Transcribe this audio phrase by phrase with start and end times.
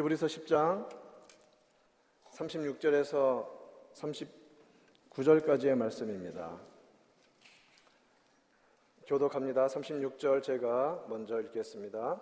[0.00, 0.88] 히브리서 10장
[2.32, 3.46] 36절에서
[3.92, 6.58] 39절까지의 말씀입니다.
[9.06, 9.66] 교독합니다.
[9.66, 12.18] 36절 제가 먼저 읽겠습니다.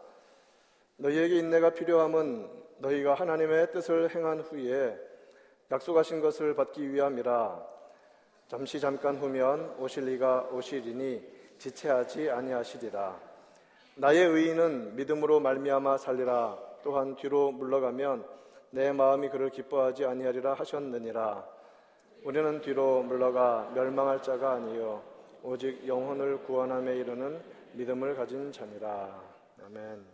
[0.96, 4.98] 너희에게 인내가 필요함은 너희가 하나님의 뜻을 행한 후에
[5.70, 7.64] 약속하신 것을 받기 위함이라
[8.48, 11.22] 잠시 잠깐 후면 오실 이가 오시리니
[11.58, 13.20] 지체하지 아니하시리라
[13.96, 18.24] 나의 의인은 믿음으로 말미암아 살리라 또한 뒤로 물러가면
[18.70, 21.46] 내 마음이 그를 기뻐하지 아니하리라 하셨느니라.
[22.24, 25.02] 우리는 뒤로 물러가 멸망할 자가 아니요
[25.42, 27.40] 오직 영혼을 구원함에 이르는
[27.72, 29.22] 믿음을 가진 자니라.
[29.64, 30.04] 아멘.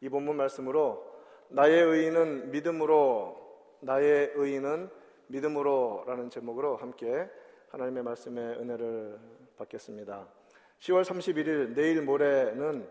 [0.00, 1.04] 이 본문 말씀으로
[1.48, 3.36] 나의 의인은 믿음으로
[3.80, 4.90] 나의 의인은
[5.28, 7.28] 믿음으로라는 제목으로 함께
[7.70, 9.18] 하나님의 말씀의 은혜를
[9.56, 10.26] 받겠습니다.
[10.80, 12.88] 10월 31일 내일 모레는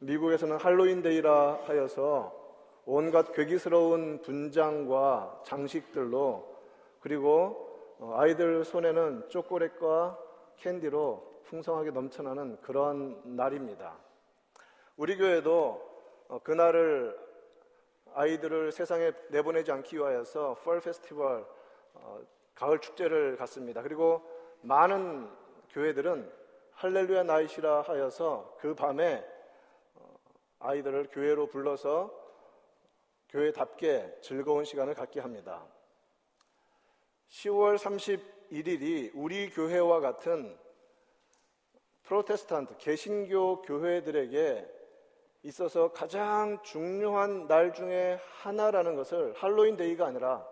[0.00, 2.34] 미국에서는 할로윈 데이라 하여서
[2.86, 6.56] 온갖 괴기스러운 분장과 장식들로
[7.00, 10.18] 그리고 어, 아이들 손에는 초콜릿과
[10.56, 13.98] 캔디로 풍성하게 넘쳐나는 그런 날입니다.
[14.96, 15.90] 우리 교회도
[16.28, 17.18] 어, 그날을
[18.14, 21.44] 아이들을 세상에 내보내지 않기 위하여서 펄 페스티벌
[21.94, 22.20] 어,
[22.54, 23.82] 가을 축제를 갔습니다.
[23.82, 24.22] 그리고
[24.62, 25.28] 많은
[25.70, 26.30] 교회들은
[26.72, 29.39] 할렐루야 Night이라 하여서 그 밤에 어,
[30.60, 32.14] 아이들을 교회로 불러서
[33.30, 35.66] 교회답게 즐거운 시간을 갖게 합니다.
[37.30, 40.56] 10월 31일이 우리 교회와 같은
[42.02, 44.68] 프로테스탄트 개신교 교회들에게
[45.44, 50.46] 있어서 가장 중요한 날 중에 하나라는 것을 할로윈 데이가 아니라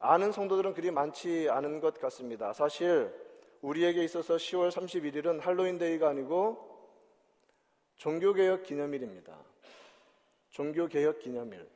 [0.00, 2.52] 아는 성도들은 그리 많지 않은 것 같습니다.
[2.52, 3.12] 사실
[3.62, 6.67] 우리에게 있어서 10월 31일은 할로윈 데이가 아니고
[7.98, 9.36] 종교개혁 기념일입니다.
[10.50, 11.68] 종교개혁 기념일.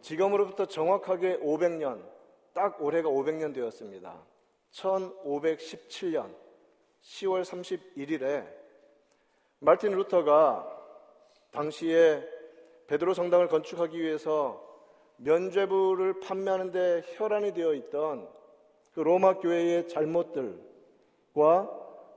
[0.00, 2.06] 지금으로부터 정확하게 500년,
[2.52, 4.22] 딱 올해가 500년 되었습니다.
[4.70, 6.34] 1517년
[7.02, 8.46] 10월 31일에
[9.60, 10.70] 말틴 루터가
[11.52, 12.22] 당시에
[12.86, 14.62] 베드로 성당을 건축하기 위해서
[15.16, 18.28] 면죄부를 판매하는데 혈안이 되어 있던
[18.92, 20.64] 그 로마 교회의 잘못들과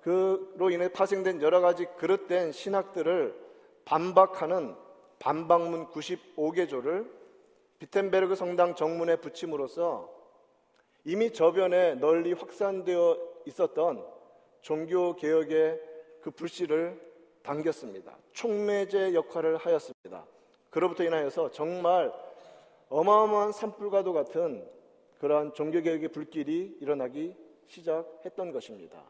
[0.01, 3.35] 그로 인해 파생된 여러 가지 그릇된 신학들을
[3.85, 4.75] 반박하는
[5.19, 7.09] 반박문 95개조를
[7.79, 10.09] 비텐베르그 성당 정문에 붙임으로써
[11.03, 14.05] 이미 저변에 널리 확산되어 있었던
[14.61, 15.81] 종교 개혁의
[16.21, 16.99] 그 불씨를
[17.43, 18.17] 당겼습니다.
[18.33, 20.25] 촉매제 역할을 하였습니다.
[20.69, 22.11] 그로부터 인하여서 정말
[22.89, 24.67] 어마어마한 산불과도 같은
[25.19, 27.35] 그러한 종교개혁의 불길이 일어나기
[27.67, 29.01] 시작했던 것입니다.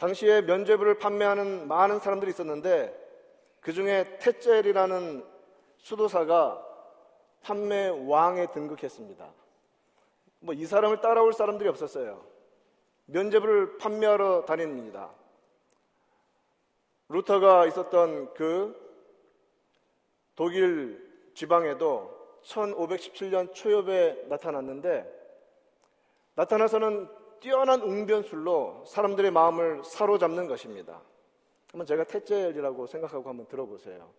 [0.00, 2.98] 당시에 면죄부를 판매하는 많은 사람들이 있었는데
[3.60, 5.22] 그 중에 테젤이라는
[5.76, 6.66] 수도사가
[7.42, 9.30] 판매 왕에 등극했습니다.
[10.40, 12.24] 뭐 이 사람을 따라올 사람들이 없었어요.
[13.06, 15.10] 면죄부를 판매하러 다닙니다.
[17.10, 18.74] 루터가 있었던 그
[20.34, 25.20] 독일 지방에도 1517년 초엽에 나타났는데
[26.36, 31.00] 나타나서는 뛰어난 웅변술로 사람들의 마음을 사로잡는 것입니다.
[31.70, 34.10] 한번 제가 태젤이라고 생각하고 한번 들어보세요.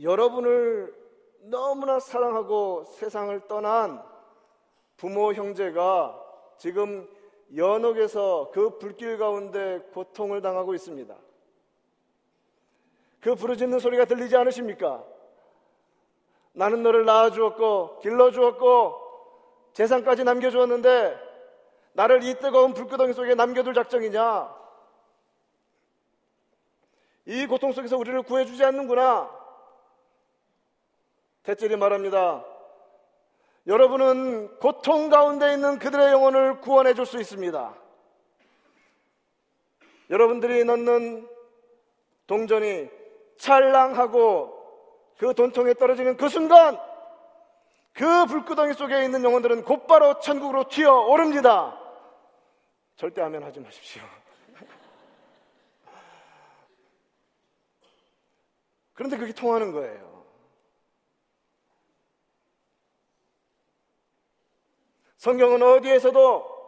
[0.00, 0.94] 여러분을
[1.40, 4.02] 너무나 사랑하고 세상을 떠난
[4.96, 6.24] 부모 형제가
[6.58, 7.08] 지금
[7.56, 11.16] 연옥에서 그 불길 가운데 고통을 당하고 있습니다.
[13.20, 15.04] 그 부르짖는 소리가 들리지 않으십니까?
[16.52, 19.07] 나는 너를 낳아주었고 길러주었고
[19.78, 21.16] 재산까지 남겨주었는데
[21.92, 24.52] 나를 이 뜨거운 불구덩이 속에 남겨둘 작정이냐?
[27.26, 29.30] 이 고통 속에서 우리를 구해주지 않는구나.
[31.44, 32.44] 대절이 말합니다.
[33.68, 37.72] 여러분은 고통 가운데 있는 그들의 영혼을 구원해 줄 수 있습니다.
[40.10, 41.28] 여러분들이 넣는
[42.26, 42.90] 동전이
[43.36, 44.56] 찰랑하고
[45.18, 46.87] 그 돈통에 떨어지는 그 순간
[47.92, 51.76] 그 불구덩이 속에 있는 영혼들은 곧바로 천국으로 튀어 오릅니다.
[52.96, 54.02] 절대 하면 하지 마십시오.
[58.94, 60.08] 그런데 그게 통하는 거예요.
[65.18, 66.58] 성경은 어디에서도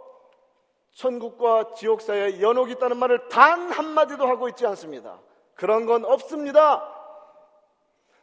[0.92, 5.20] 천국과 지옥 사이에 연옥이 있다는 말을 단 한마디도 하고 있지 않습니다.
[5.54, 6.84] 그런 건 없습니다.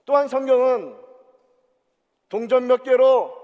[0.06, 1.07] 또한 성경은
[2.30, 3.36] 동전 몇 개로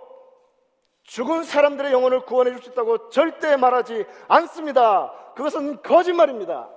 [1.04, 5.12] 죽은 사람들의 영혼을 구원해 줄 수 있다고 절대 말하지 않습니다.
[5.36, 6.70] 그것은 거짓말입니다.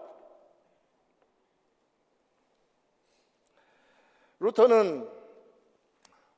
[4.40, 5.08] 루터는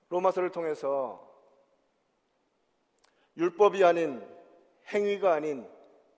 [0.08, 1.26] 로마서를 통해서
[3.36, 4.26] 율법이 아닌
[4.92, 5.68] 행위가 아닌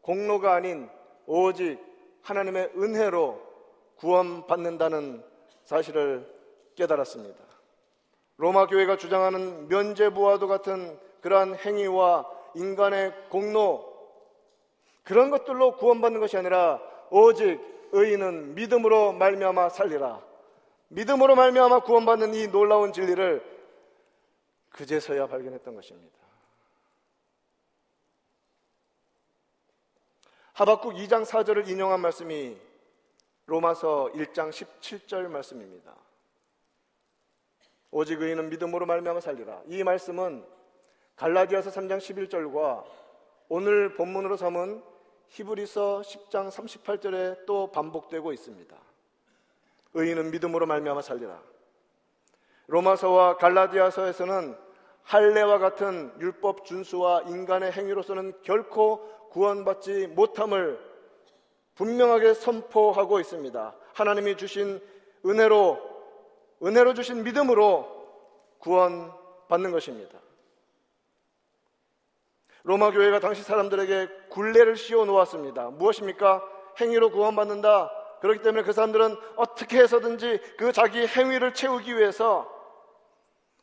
[0.00, 0.88] 공로가 아닌
[1.26, 1.78] 오직
[2.22, 3.40] 하나님의 은혜로
[3.96, 5.24] 구원받는다는
[5.64, 6.26] 사실을
[6.74, 7.49] 깨달았습니다.
[8.40, 13.86] 로마 교회가 주장하는 면죄부와도 같은 그러한 행위와 인간의 공로
[15.04, 17.60] 그런 것들로 구원받는 것이 아니라 오직
[17.92, 20.24] 의인은 믿음으로 말미암아 살리라.
[20.88, 23.44] 믿음으로 말미암아 구원받는 이 놀라운 진리를
[24.70, 26.18] 그제서야 발견했던 것입니다.
[30.54, 32.56] 하박국 2장 4절을 인용한 말씀이
[33.44, 35.94] 로마서 1장 17절 말씀입니다.
[37.92, 39.62] 오직 의인은 믿음으로 말미암아 살리라.
[39.66, 40.44] 이 말씀은
[41.16, 42.84] 갈라디아서 3장 11절과
[43.48, 44.82] 오늘 본문으로 삼은
[45.28, 48.76] 히브리서 10장 38절에 또 반복되고 있습니다.
[49.94, 51.42] 의인은 믿음으로 말미암아 살리라.
[52.68, 54.56] 로마서와 갈라디아서에서는
[55.02, 60.78] 할례와 같은 율법 준수와 인간의 행위로서는 결코 구원받지 못함을
[61.74, 63.74] 분명하게 선포하고 있습니다.
[63.94, 64.80] 하나님이 주신
[65.26, 65.89] 은혜로
[66.62, 67.88] 은혜로 주신 믿음으로
[68.58, 69.12] 구원
[69.48, 70.18] 받는 것입니다.
[72.62, 75.70] 로마 교회가 당시 사람들에게 굴레를 씌워 놓았습니다.
[75.70, 76.42] 무엇입니까?
[76.80, 77.90] 행위로 구원받는다.
[78.20, 82.48] 그렇기 때문에 그 사람들은 어떻게 해서든지 그 자기 행위를 채우기 위해서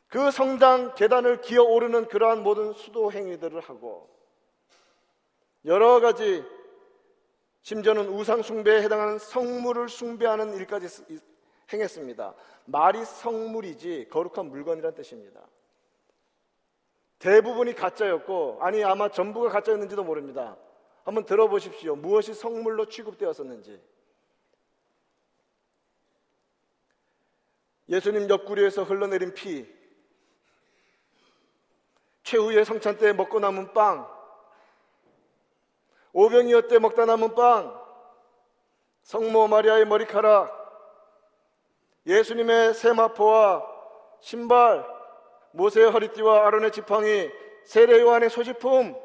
[0.08, 4.08] 그 성당 계단을 기어 오르는 그러한 모든 수도 행위들을 하고
[5.64, 6.44] 여러 가지
[7.62, 11.04] 심지어는 우상 숭배에 해당하는 성물을 숭배하는 일까지
[11.72, 12.34] 행했습니다.
[12.64, 15.40] 말이 성물이지 거룩한 물건이란 뜻입니다.
[17.18, 20.56] 대부분이 가짜였고 아니 아마 전부가 가짜였는지도 모릅니다.
[21.04, 21.96] 한번 들어보십시오.
[21.96, 23.80] 무엇이 성물로 취급되었었는지.
[27.88, 29.66] 예수님 옆구리에서 흘러내린 피,
[32.22, 34.06] 최후의 성찬 때 먹고 남은 빵,
[36.12, 37.74] 오병이어 때 먹다 남은 빵,
[39.02, 40.57] 성모 마리아의 머리카락,
[42.08, 43.62] 예수님의 세마포와
[44.20, 44.84] 신발,
[45.52, 47.30] 모세의 허리띠와 아론의 지팡이,
[47.64, 48.98] 세례 요한의 소지품,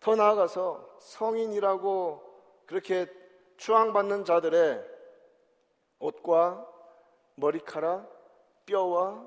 [0.00, 2.22] 더 나아가서 성인이라고
[2.66, 3.06] 그렇게
[3.56, 4.84] 추앙받는 자들의
[5.98, 6.68] 옷과
[7.36, 8.06] 머리카락,
[8.66, 9.26] 뼈와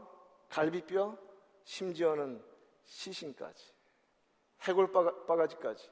[0.49, 1.17] 갈비뼈,
[1.63, 2.43] 심지어는
[2.83, 3.73] 시신까지,
[4.61, 4.91] 해골
[5.25, 5.89] 바가지까지.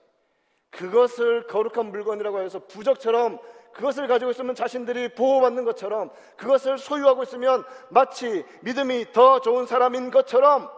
[0.69, 3.39] 그것을 거룩한 물건이라고 해서 부적처럼
[3.75, 10.69] 그것을 가지고 있으면 자신들이 보호받는 것처럼 그것을 소유하고 있으면 마치 믿음이 더 좋은 사람인 것처럼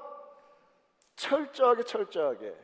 [1.15, 2.55] 철저하게 철저하게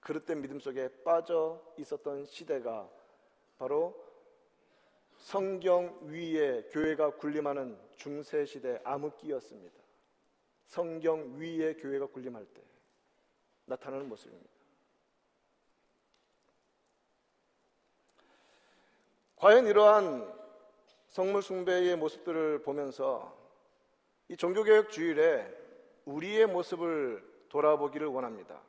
[0.00, 2.88] 그릇된 믿음 속에 빠져 있었던 시대가
[3.56, 3.96] 바로
[5.16, 9.74] 성경 위에 교회가 군림하는 중세 시대 암흑기였습니다.
[10.66, 12.62] 성경 위에 교회가 군림할 때
[13.64, 14.57] 나타나는 모습입니다.
[19.38, 20.34] 과연 이러한
[21.06, 23.36] 성물 숭배의 모습들을 보면서
[24.28, 25.48] 이 종교개혁 주일에
[26.04, 28.60] 우리의 모습을 돌아보기를 원합니다.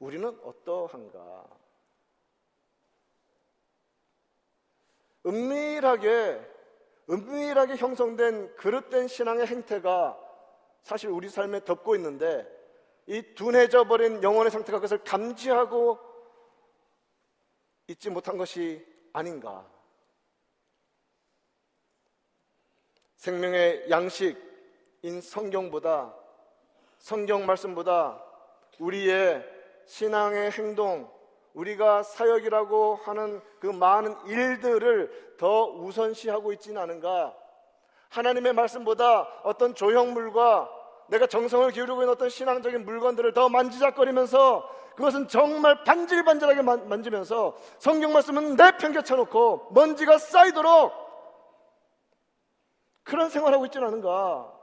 [0.00, 1.44] 우리는 어떠한가?
[5.26, 6.40] 은밀하게,
[7.10, 10.18] 은밀하게 형성된 그릇된 신앙의 행태가
[10.82, 12.44] 사실 우리 삶에 덮고 있는데
[13.06, 15.98] 이 둔해져 버린 영혼의 상태가 그것을 감지하고
[17.86, 19.64] 잊지 못한 것이 아닌가.
[23.16, 26.14] 생명의 양식인 성경보다
[26.98, 28.22] 성경 말씀보다
[28.78, 29.44] 우리의
[29.86, 31.10] 신앙의 행동,
[31.54, 37.36] 우리가 사역이라고 하는 그 많은 일들을 더 우선시하고 있지는 않은가?
[38.08, 40.79] 하나님의 말씀보다 어떤 조형물과
[41.10, 48.12] 내가 정성을 기울이고 있는 어떤 신앙적인 물건들을 더 만지작거리면서 그것은 정말 반질반질하게 만 지면서 성경
[48.12, 50.92] 말씀은 내팽개쳐 놓고 먼지가 쌓이도록
[53.02, 54.56] 그런 생활하고 있지는 않은가?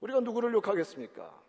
[0.00, 1.48] 우리가 누구를 욕하겠습니까?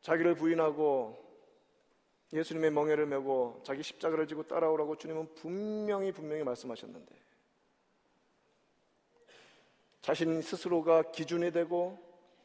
[0.00, 1.22] 자기를 부인하고
[2.32, 7.21] 예수님의 멍에를 메고 자기 십자가를 지고 따라오라고 주님은 분명히 분명히 말씀하셨는데
[10.02, 11.98] 자신 스스로가 기준이 되고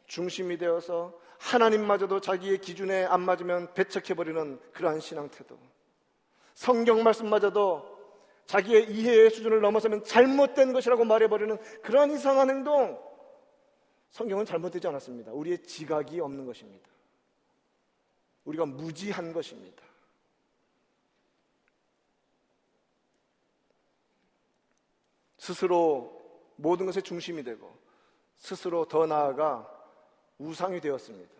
[0.06, 5.58] 중심이 되어서 하나님마저도 자기의 기준에 안 맞으면 배척해버리는 그러한 신앙 태도.
[6.54, 7.98] 성경 말씀마저도
[8.46, 13.00] 자기의 이해의 수준을 넘어서면 잘못된 것이라고 말해버리는 그러한 이상한 행동.
[14.12, 15.34] 성경은 잘못되지 않았습니다.
[15.34, 16.88] 우리의 지각이 없는 것입니다.
[18.46, 19.84] 우리가 무지한 것입니다.
[25.38, 26.17] 스스로
[26.58, 27.78] 모든 것의 중심이 되고
[28.36, 29.68] 스스로 더 나아가
[30.38, 31.34] 우상이 되었습니다.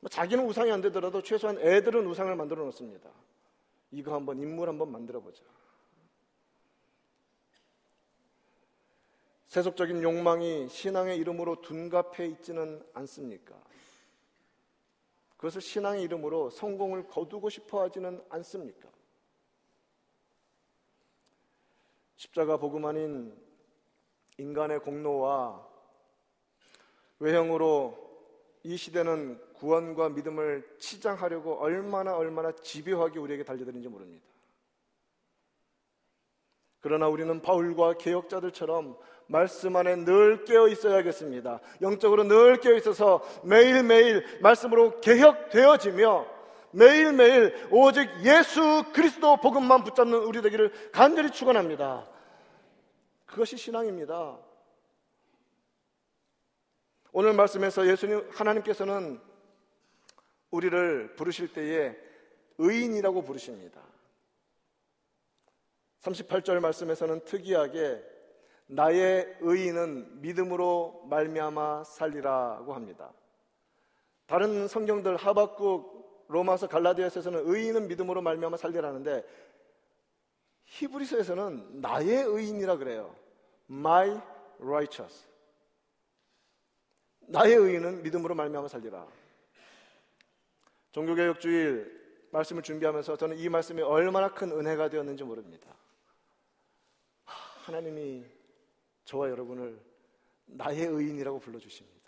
[0.00, 3.10] 뭐 자기는 우상이 안 되더라도 최소한 애들은 우상을 만들어 놓습니다.
[3.90, 5.42] 이거 한번 인물 한번 만들어 보자.
[9.46, 13.54] 세속적인 욕망이 신앙의 이름으로 둔갑해 있지는 않습니까?
[15.36, 18.88] 그것을 신앙의 이름으로 성공을 거두고 싶어 하지는 않습니까?
[22.16, 23.36] 십자가 복음 아닌
[24.38, 25.66] 인간의 공로와
[27.18, 27.98] 외형으로
[28.64, 34.24] 이 시대는 구원과 믿음을 치장하려고 얼마나 얼마나 집요하게 우리에게 달려드는지 모릅니다.
[36.80, 38.96] 그러나 우리는 바울과 개혁자들처럼
[39.28, 41.60] 말씀 안에 늘 깨어 있어야겠습니다.
[41.80, 46.26] 영적으로 늘 깨어 있어서 매일매일 말씀으로 개혁되어지며
[46.72, 52.11] 매일매일 오직 예수 그리스도 복음만 붙잡는 우리 되기를 간절히 축원합니다.
[53.32, 54.38] 그것이 신앙입니다.
[57.12, 59.18] 오늘 말씀에서 예수님 하나님께서는
[60.50, 61.96] 우리를 부르실 때에
[62.58, 63.80] 의인이라고 부르십니다.
[66.02, 68.04] 38절 말씀에서는 특이하게
[68.66, 73.14] 나의 의인은 믿음으로 말미암아 살리라고 합니다.
[74.26, 79.24] 다른 성경들 하박국, 로마서, 갈라디아서에서는 의인은 믿음으로 말미암아 살리라는데
[80.64, 83.21] 히브리서에서는 나의 의인이라 그래요.
[83.72, 84.20] My
[84.60, 85.26] righteous.
[87.20, 89.06] 나의 의인은 믿음으로 말미암아 살리라.
[90.92, 92.00] 종교개혁 주일
[92.32, 95.74] 말씀을 준비하면서 저는 이 말씀이 얼마나 큰 은혜가 되었는지 모릅니다.
[97.24, 98.24] 하나님이
[99.04, 99.80] 저와 여러분을
[100.44, 102.02] 나의 의인이라고 불러주십니다.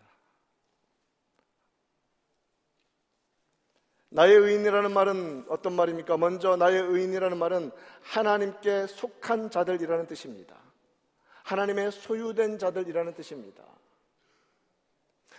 [4.10, 6.18] 나의 의인이라는 말은 어떤 말입니까?
[6.18, 7.70] 먼저 나의 의인이라는 말은
[8.02, 10.63] 하나님께 속한 자들이라는 뜻입니다.
[11.44, 13.62] 하나님의 소유된 자들이라는 뜻입니다.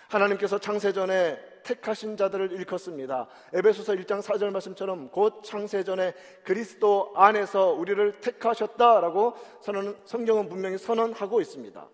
[0.07, 3.27] 하나님께서 창세전에 택하신 자들을 일컫습니다.
[3.53, 11.89] 에베소서 1장 4절 말씀처럼 곧 창세전에 그리스도 안에서 우리를 택하셨다라고 선언, 성경은 분명히 선언하고 있습니다.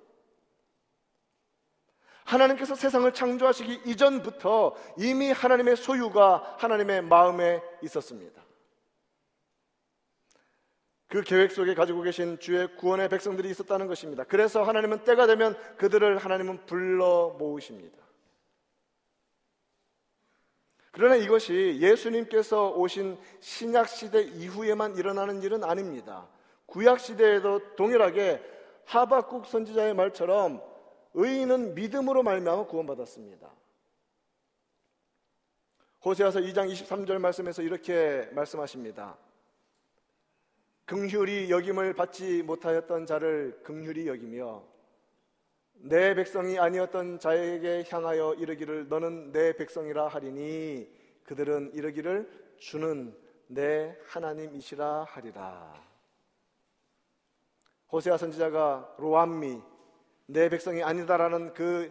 [2.25, 8.41] 하나님께서 세상을 창조하시기 이전부터 이미 하나님의 소유가 하나님의 마음에 있었습니다.
[11.12, 14.24] 그 계획 속에 가지고 계신 주의 구원의 백성들이 있었다는 것입니다.
[14.24, 17.98] 그래서 하나님은 때가 되면 그들을 하나님은 불러 모으십니다.
[20.91, 26.30] 그러나 이것이 예수님께서 오신 신약 시대 이후에만 일어나는 일은 아닙니다.
[26.65, 28.41] 구약 시대에도 동일하게
[28.86, 30.63] 하박국 선지자의 말처럼
[31.13, 33.51] 의인은 믿음으로 말미암아 구원받았습니다.
[36.06, 39.18] 호세아서 2장 23절 말씀에서 이렇게 말씀하십니다.
[40.92, 44.62] 긍휼이 여김을 받지 못하였던 자를 긍휼히 여기며
[45.76, 50.90] 내 백성이 아니었던 자에게 향하여 이르기를 너는 내 백성이라 하리니
[51.24, 53.16] 그들은 이르기를 주는
[53.48, 55.82] 내 하나님이시라 하리라.
[57.90, 59.62] 호세아 선지자가 로암미
[60.26, 61.90] 내 백성이 아니다라는 그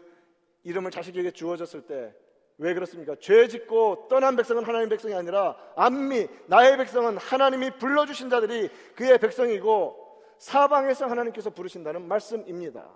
[0.62, 2.14] 이름을 자식에게 주어졌을 때
[2.60, 3.16] 왜 그렇습니까?
[3.18, 10.22] 죄 짓고 떠난 백성은 하나님 백성이 아니라 암미 나의 백성은 하나님이 불러주신 자들이 그의 백성이고
[10.38, 12.86] 사방에서 하나님께서 부르신다는 말씀입니다.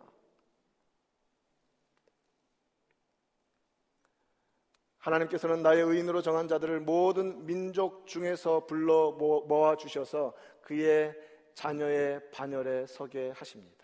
[4.98, 11.14] 하나님께서는 나의 의인으로 정한 자들을 모든 민족 중에서 불러 모아 주셔서 그의
[11.54, 13.82] 자녀의 반열에 서게 하십니다.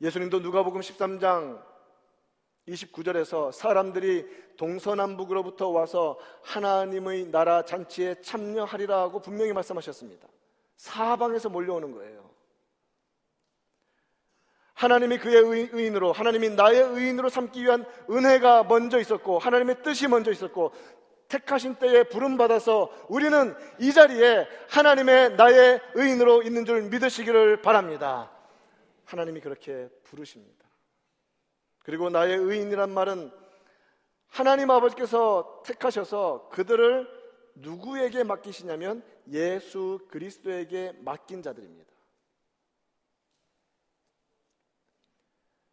[0.00, 1.67] 예수님도 누가복음 13장
[2.68, 10.28] 29절에서 사람들이 동서남북으로부터 와서 하나님의 나라 잔치에 참여하리라고 분명히 말씀하셨습니다.
[10.76, 12.28] 사방에서 몰려오는 거예요.
[14.74, 20.72] 하나님이 그의 의인으로, 하나님이 나의 의인으로 삼기 위한 은혜가 먼저 있었고, 하나님의 뜻이 먼저 있었고,
[21.26, 28.30] 택하신 때에 부름받아서 우리는 이 자리에 하나님의 나의 의인으로 있는 줄 믿으시기를 바랍니다.
[29.04, 30.67] 하나님이 그렇게 부르십니다.
[31.88, 33.32] 그리고 나의 의인이란 말은
[34.26, 37.08] 하나님 아버지께서 택하셔서 그들을
[37.54, 41.90] 누구에게 맡기시냐면 예수 그리스도에게 맡긴 자들입니다.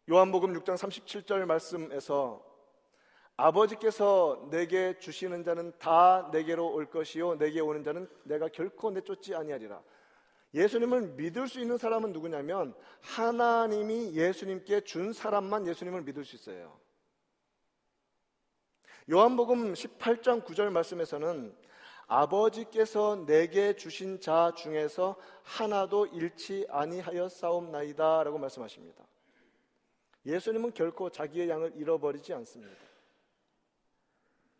[0.08, 2.42] 요한복음 6장 37절 말씀에서
[3.36, 9.82] 아버지께서 내게 주시는 자는 다 내게로 올 것이요 내게 오는 자는 내가 결코 내쫓지 아니하리라.
[10.56, 16.80] 예수님을 믿을 수 있는 사람은 누구냐면 하나님이 예수님께 준 사람만 예수님을 믿을 수 있어요.
[19.10, 21.54] 요한복음 18장 9절 말씀에서는
[22.06, 29.04] 아버지께서 내게 주신 자 중에서 하나도 잃지 아니하여 싸움나이다라고 말씀하십니다.
[30.24, 32.74] 예수님은 결코 자기의 양을 잃어버리지 않습니다.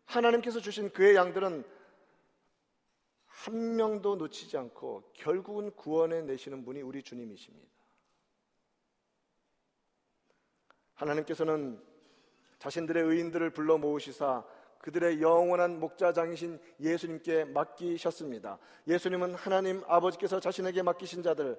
[0.05, 1.65] 하나님께서 주신 그의 양들은
[3.47, 7.65] 한 명도 놓치지 않고 결국은 구원해 내시는 분이 우리 주님이십니다.
[10.95, 11.81] 하나님께서는
[12.59, 14.43] 자신들의 의인들을 불러 모으시사
[14.79, 18.57] 그들의 영원한 목자장이신 예수님께 맡기셨습니다.
[18.85, 21.57] 예수님은 하나님 아버지께서 자신에게 맡기신 자들,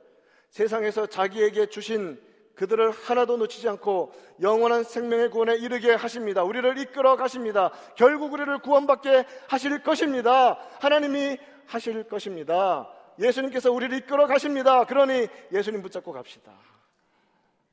[0.51, 2.21] 세상에서 자기에게 주신
[2.55, 6.43] 그들을 하나도 놓치지 않고 영원한 생명의 구원에 이르게 하십니다.
[6.43, 7.71] 우리를 이끌어 가십니다.
[7.97, 10.59] 결국 우리를 구원받게 하실 것입니다.
[10.81, 12.91] 하나님이 하실 것입니다.
[13.19, 14.85] 예수님께서 우리를 이끌어 가십니다.
[14.85, 16.53] 그러니 예수님 붙잡고 갑시다.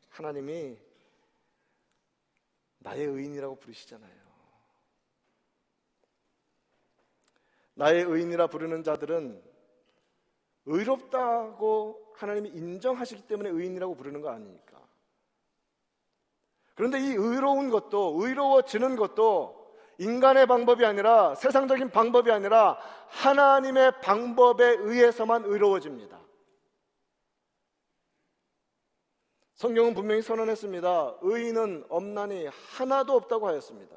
[0.10, 0.78] 하나님이
[2.80, 4.26] 나의 의인이라고 부르시잖아요.
[7.76, 9.42] 나의 의인이라 부르는 자들은
[10.66, 14.82] 의롭다고 하나님이 인정하시기 때문에 의인이라고 부르는 거 아닙니까?
[16.74, 19.65] 그런데 이 의로운 것도 의로워지는 것도
[19.98, 22.78] 인간의 방법이 아니라 세상적인 방법이 아니라
[23.10, 26.20] 하나님의 방법에 의해서만 의로워집니다.
[29.56, 31.18] 성경은 분명히 선언했습니다.
[31.22, 32.48] 의인은 없나니
[32.78, 33.96] 하나도 없다고 하였습니다.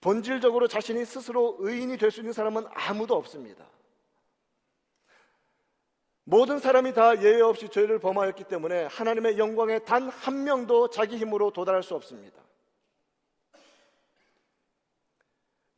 [0.00, 3.64] 본질적으로 자신이 스스로 의인이 될 수 있는 사람은 아무도 없습니다.
[6.24, 11.50] 모든 사람이 다 예외 없이 죄를 범하였기 때문에 하나님의 영광에 단 한 명도 자기 힘으로
[11.50, 12.47] 도달할 수 없습니다.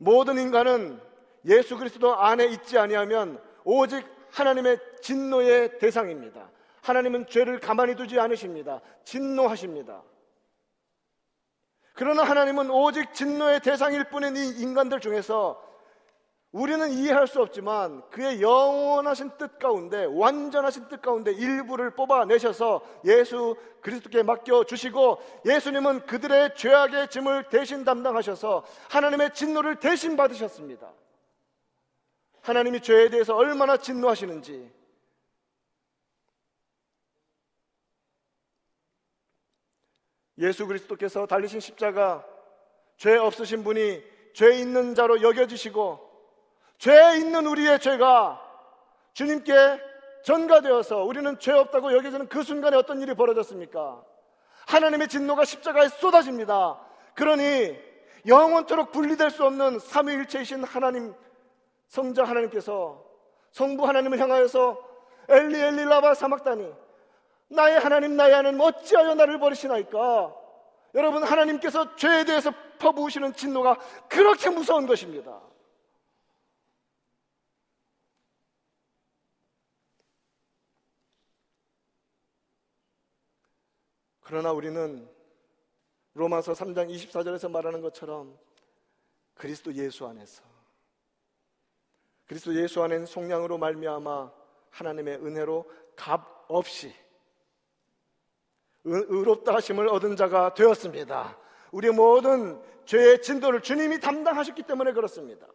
[0.01, 0.99] 모든 인간은
[1.45, 6.49] 예수 그리스도 안에 있지 아니하면 오직 하나님의 진노의 대상입니다.
[6.81, 8.81] 하나님은 죄를 가만히 두지 않으십니다.
[9.03, 10.01] 진노하십니다.
[11.93, 15.61] 그러나 하나님은 오직 진노의 대상일 뿐인 이 인간들 중에서
[16.51, 24.23] 우리는 이해할 수 없지만 그의 영원하신 뜻 가운데 완전하신 뜻 가운데 일부를 뽑아내셔서 예수 그리스도께
[24.23, 30.91] 맡겨 주시고 예수님은 그들의 죄악의 짐을 대신 담당하셔서 하나님의 진노를 대신 받으셨습니다.
[32.41, 34.69] 하나님이 죄에 대해서 얼마나 진노하시는지
[40.39, 42.25] 예수 그리스도께서 달리신 십자가
[42.97, 46.10] 죄 없으신 분이 죄 있는 자로 여겨지시고
[46.81, 48.41] 죄 있는 우리의 죄가
[49.13, 49.53] 주님께
[50.23, 54.03] 전가되어서 우리는 죄 없다고 여겨지는 그 순간에 어떤 일이 벌어졌습니까?
[54.65, 56.81] 하나님의 진노가 십자가에 쏟아집니다.
[57.13, 57.77] 그러니
[58.25, 61.13] 영원토록 분리될 수 없는 삼위일체이신 하나님
[61.87, 63.05] 성자 하나님께서
[63.51, 64.83] 성부 하나님을 향하여서
[65.29, 66.67] 엘리 엘리 라바 사막다니
[67.49, 70.35] 나의 하나님 나의 하나님 어찌하여 나를 버리시나이까?
[70.95, 73.77] 여러분 하나님께서 죄에 대해서 퍼부으시는 진노가
[74.09, 75.50] 그렇게 무서운 것입니다.
[84.31, 85.09] 그러나 우리는
[86.13, 88.39] 로마서 3장 24절에서 말하는 것처럼
[89.33, 90.41] 그리스도 예수 안에서
[92.27, 94.31] 그리스도 예수 안엔 속량으로 말미암아
[94.69, 96.95] 하나님의 은혜로 값 없이
[98.85, 101.37] 의롭다 하심을 얻은 자가 되었습니다.
[101.73, 105.45] 우리 모든 죄의 진도를 주님이 담당하셨기 때문에 그렇습니다.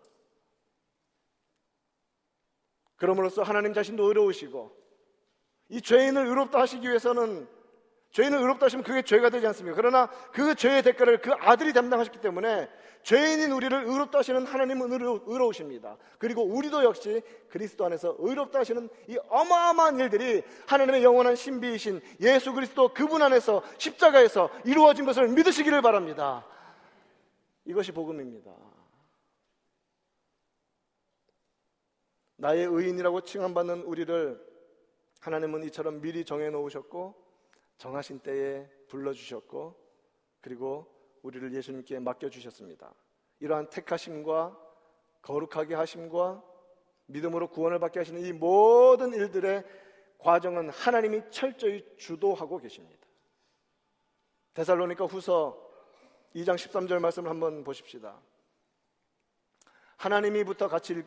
[2.97, 4.77] 그러므로써 하나님 자신도 의로우시고
[5.71, 7.56] 이 죄인을 의롭다 하시기 위해서는
[8.17, 9.77] 죄인을 의롭다 하시면 그게 죄가 되지 않습니까?
[9.77, 12.67] 그러나 그 죄의 대가를 그 아들이 담당하셨기 때문에
[13.03, 19.19] 죄인인 우리를 의롭다 하시는 하나님은 의로, 우십니다 그리고 우리도 역시 그리스도 안에서 의롭다 하시는 이
[19.29, 26.47] 어마어마한 일들이 하나님의 영원한 신비이신 예수 그리스도 그분 안에서 십자가에서 이루어진 것을 믿으시기를 바랍니다.
[27.67, 28.51] 이것이 복음입니다.
[32.37, 34.41] 나의 의인이라고 칭함받는 우리를
[35.21, 37.26] 하나님은 이처럼 미리 정해 놓으셨고
[37.79, 39.75] 정하신 때에 불러주셨고
[40.41, 40.87] 그리고
[41.23, 42.95] 우리를 예수님께 맡겨주셨습니다.
[43.41, 44.57] 이러한 택하심과
[45.23, 46.43] 거룩하게 하심과
[47.07, 49.65] 믿음으로 구원을 받게 하시는 이 모든 일들의
[50.19, 53.07] 과정은 하나님이 철저히 주도하고 계십니다.
[54.55, 55.63] 데살로니가 후서
[56.35, 58.21] 2장 13절 말씀을 한번 보십시다.
[59.97, 61.05] 하나님이부터 같이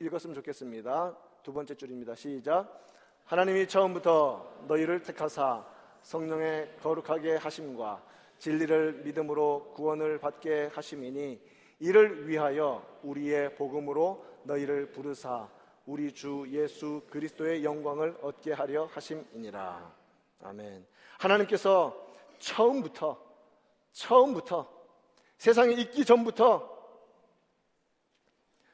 [0.00, 1.16] 읽, 었으면 좋겠습니다.
[1.42, 2.14] 두 번째 줄입니다.
[2.14, 2.84] 시작.
[3.24, 5.66] 하나님이 처음부터 너희를 택하사
[6.08, 8.02] 성령의 거룩하게 하심과
[8.38, 11.38] 진리를 믿음으로 구원을 받게 하심이니
[11.80, 15.46] 이를 위하여 우리의 복음으로 너희를 부르사
[15.84, 19.94] 우리 주 예수 그리스도의 영광을 얻게 하려 하심이니라.
[20.44, 20.86] 아멘.
[21.18, 21.94] 하나님께서
[22.38, 23.22] 처음부터
[23.92, 24.66] 처음부터
[25.36, 26.74] 세상에 있기 전부터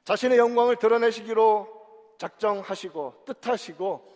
[0.05, 4.14] 자신의 영광을 드러내시기로 작정하시고 뜻하시고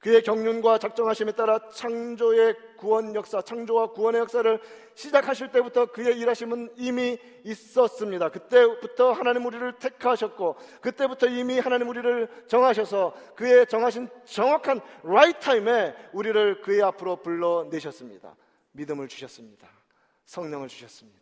[0.00, 4.60] 그의 경륜과 작정하심에 따라 창조의 구원 역사, 창조와 구원의 역사를
[4.94, 8.30] 시작하실 때부터 그의 일하심은 이미 있었습니다.
[8.30, 16.62] 그때부터 하나님 우리를 택하셨고, 그때부터 이미 하나님 우리를 정하셔서 그의 정하신 정확한 right time에 우리를
[16.62, 18.34] 그의 앞으로 불러내셨습니다.
[18.72, 19.68] 믿음을 주셨습니다.
[20.24, 21.20] 성령을 주셨습니다.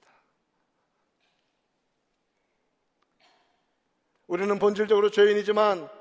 [4.29, 5.98] 우리는 본질적으로 죄인이지만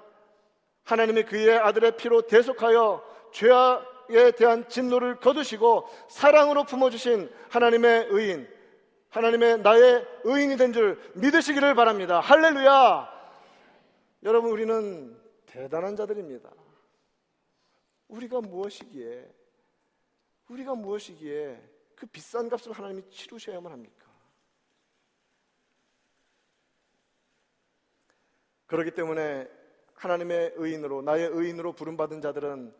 [0.87, 8.47] 하나님이 그의 아들의 피로 대속하여 죄에 대한 진노를 거두시고 사랑으로 품어주신 하나님의 의인,
[9.09, 12.21] 하나님의 나의 의인이 된 줄 믿으시기를 바랍니다.
[12.21, 13.17] 할렐루야!
[14.23, 16.49] 여러분, 우리는 대단한 자들입니다.
[18.07, 19.29] 우리가 무엇이기에,
[20.47, 21.61] 우리가 무엇이기에
[21.97, 24.07] 그 비싼 값을 하나님이 치르셔야만 합니까?
[28.67, 29.56] 그렇기 때문에
[29.97, 32.73] 하나님의 의인으로 나의 의인으로 부름받은 자들은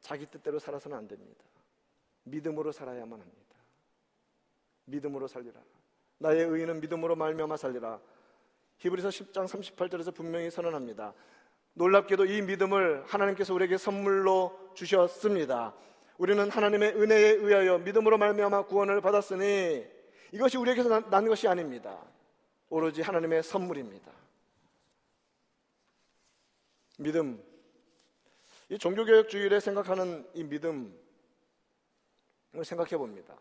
[0.00, 1.44] 자기 뜻대로 살아서는 안 됩니다.
[2.24, 3.56] 믿음으로 살아야만 합니다.
[4.86, 5.60] 믿음으로 살리라.
[6.18, 8.00] 나의 의인은 믿음으로 말미암아 살리라.
[8.78, 11.14] 히브리서 10장 38절에서 분명히 선언합니다.
[11.74, 15.74] 놀랍게도 이 믿음을 하나님께서 우리에게 선물로 주셨습니다.
[16.18, 19.84] 우리는 하나님의 은혜에 의하여 믿음으로 말미암아 구원을 받았으니
[20.32, 21.98] 이것이 우리에게서 난 것이 아닙니다.
[22.68, 24.23] 오로지 하나님의 선물입니다.
[26.98, 27.42] 믿음.
[28.68, 30.92] 이 종교개혁주의를 생각하는 이 믿음을
[32.62, 33.36] 생각해 봅니다.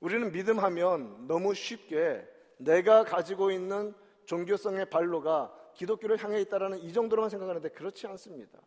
[0.00, 2.26] 우리는 믿음하면 너무 쉽게
[2.58, 3.94] 내가 가지고 있는
[4.26, 8.60] 종교성의 발로가 기독교를 향해 있다라는 이 정도로만 생각하는데 그렇지 않습니다.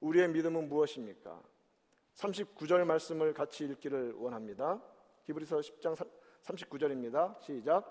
[0.00, 1.42] 우리의 믿음은 무엇입니까?
[2.14, 4.80] 39절 말씀을 같이 읽기를 원합니다.
[5.24, 5.96] 히브리서 10장
[6.42, 7.40] 39절입니다.
[7.40, 7.84] 시작.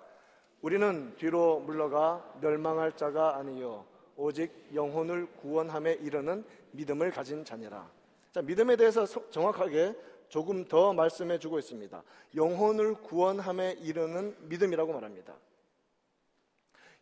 [0.61, 3.85] 우리는 뒤로 물러가 멸망할 자가 아니요
[4.15, 7.89] 오직 영혼을 구원함에 이르는 믿음을 가진 자니라.
[8.31, 9.95] 자, 믿음에 대해서 정확하게
[10.29, 12.03] 조금 더 말씀해 주고 있습니다.
[12.35, 15.35] 영혼을 구원함에 이르는 믿음이라고 말합니다.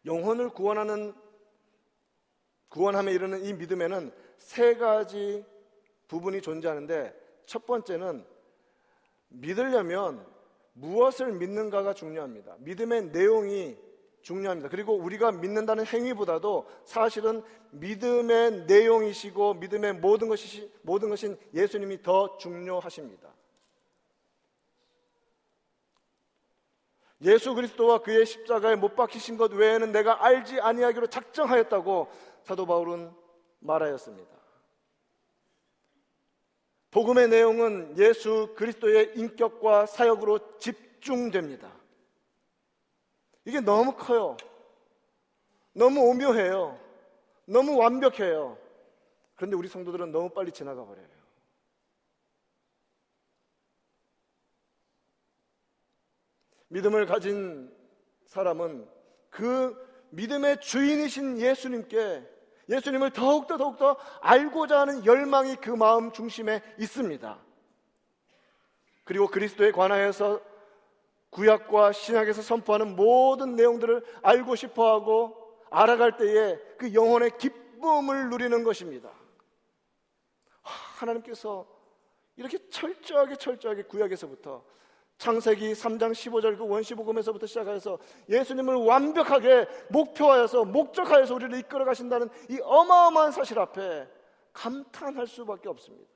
[0.06, 1.14] 영혼을 구원하는
[2.70, 5.46] 구원함에 이르는 이 믿음에는 세 가지
[6.08, 7.14] 부분이 존재하는데
[7.46, 8.26] 첫 번째는
[9.30, 10.26] 믿으려면
[10.74, 12.56] 무엇을 믿는가가 중요합니다.
[12.60, 13.78] 믿음의 내용이
[14.22, 14.70] 중요합니다.
[14.70, 23.32] 그리고 우리가 믿는다는 행위보다도 사실은 믿음의 내용이시고 믿음의 모든 것이 모든 것인 예수님이 더 중요하십니다.
[27.24, 32.10] 예수 그리스도와 그의 십자가에 못 박히신 것 외에는 내가 알지 아니하기로 작정하였다고
[32.44, 33.12] 사도 바울은
[33.60, 34.32] 말하였습니다.
[36.90, 41.81] 복음의 내용은 예수 그리스도의 인격과 사역으로 집중됩니다.
[43.46, 44.38] 이게 너무 커요.
[45.74, 46.80] 너무 오묘해요.
[47.46, 48.58] 너무 완벽해요.
[49.36, 51.08] 그런데 우리 성도들은 너무 빨리 지나가 버려요.
[56.68, 57.74] 믿음을 가진
[58.28, 58.88] 사람은
[59.30, 59.76] 그
[60.12, 62.26] 믿음의 주인이신 예수님께
[62.70, 67.40] 예수님을 더욱더 더욱더 알고자 하는 열망이 그 마음 중심에 있습니다.
[69.04, 70.42] 그리고 그리스도에 관하여서
[71.32, 79.10] 구약과 신약에서 선포하는 모든 내용들을 알고 싶어 하고 알아갈 때에 그 영혼의 기쁨을 누리는 것입니다.
[80.62, 81.66] 하나님께서
[82.36, 84.64] 이렇게 철저하게 철저하게 구약에서부터
[85.18, 93.32] 창세기 3장 15절 그 원시복음에서부터 시작해서 예수님을 완벽하게 목표하여서 목적하여서 우리를 이끌어 가신다는 이 어마어마한
[93.32, 94.08] 사실 앞에
[94.52, 96.10] 감탄할 수밖에 없습니다.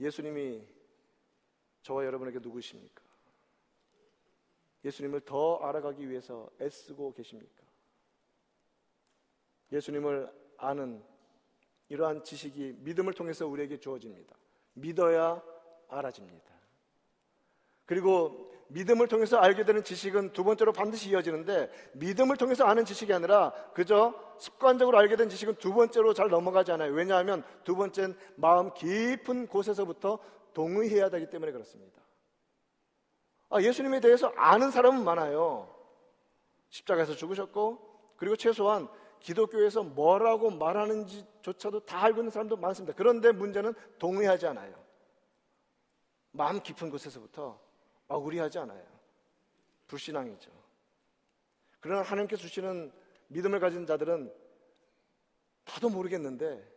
[0.00, 0.73] 예수님이
[1.84, 3.02] 저와 여러분에게 누구십니까?
[4.84, 7.62] 예수님을 더 알아가기 위해서 애쓰고 계십니까?
[9.70, 11.02] 예수님을 아는
[11.90, 14.34] 이러한 지식이 믿음을 통해서 우리에게 주어집니다.
[14.72, 15.42] 믿어야
[15.88, 16.52] 알아집니다.
[17.84, 23.52] 그리고 믿음을 통해서 알게 되는 지식은 두 번째로 반드시 이어지는데 믿음을 통해서 아는 지식이 아니라
[23.74, 26.92] 그저 습관적으로 알게 된 지식은 두 번째로 잘 넘어가지 않아요.
[26.92, 30.18] 왜냐하면 두 번째는 마음 깊은 곳에서부터
[30.54, 32.00] 동의해야 되기 때문에 그렇습니다.
[33.50, 35.72] 아, 예수님에 대해서 아는 사람은 많아요.
[36.70, 38.88] 십자가에서 죽으셨고, 그리고 최소한
[39.20, 42.94] 기독교에서 뭐라고 말하는지조차도 다 알고 있는 사람도 많습니다.
[42.96, 44.74] 그런데 문제는 동의하지 않아요.
[46.30, 47.60] 마음 깊은 곳에서부터
[48.08, 48.84] 억울해하지 않아요.
[49.86, 50.50] 불신앙이죠.
[51.80, 52.92] 그러나 하나님께 주시는
[53.28, 54.32] 믿음을 가진 자들은
[55.64, 56.73] 나도 모르겠는데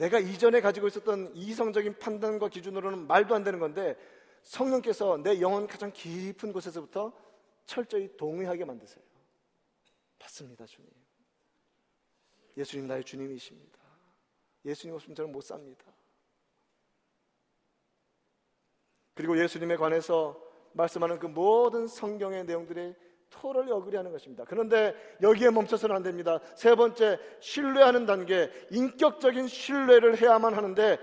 [0.00, 3.98] 내가 이전에 가지고 있었던 이성적인 판단과 기준으로는 말도 안 되는 건데
[4.42, 7.12] 성령께서 내 영혼 가장 깊은 곳에서부터
[7.66, 9.04] 철저히 동의하게 만드세요.
[10.18, 10.90] 받습니다, 주님.
[12.56, 13.78] 예수님 나의 주님이십니다.
[14.64, 15.84] 예수님 없으면 저는 못 삽니다.
[19.12, 22.94] 그리고 예수님에 관해서 말씀하는 그 모든 성경의 내용들이
[23.30, 24.44] 토를 어그리하는 것입니다.
[24.44, 26.40] 그런데 여기에 멈춰서는 안 됩니다.
[26.56, 30.98] 세 번째, 신뢰하는 단계, 인격적인 신뢰를 해야만 하는데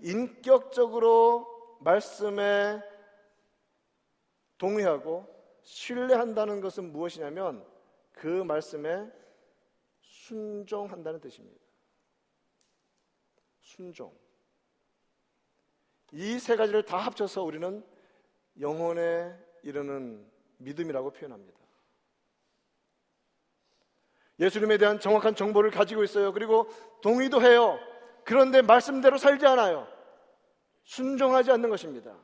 [0.00, 1.46] 인격적으로
[1.80, 2.82] 말씀에
[4.58, 5.26] 동의하고
[5.62, 7.64] 신뢰한다는 것은 무엇이냐면
[8.12, 9.10] 그 말씀에
[10.00, 11.58] 순종한다는 뜻입니다.
[13.60, 14.12] 순종.
[16.12, 17.84] 이 세 가지를 다 합쳐서 우리는
[18.58, 21.59] 영혼에 이르는 믿음이라고 표현합니다.
[24.40, 26.32] 예수님에 대한 정확한 정보를 가지고 있어요.
[26.32, 26.68] 그리고
[27.02, 27.78] 동의도 해요.
[28.24, 29.86] 그런데 말씀대로 살지 않아요.
[30.84, 32.16] 순종하지 않는 것입니다.